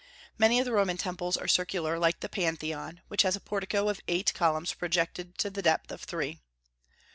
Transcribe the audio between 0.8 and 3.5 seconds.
temples are circular, like the Pantheon, which has a